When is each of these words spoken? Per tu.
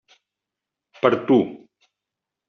Per 1.03 1.11
tu. 1.27 1.37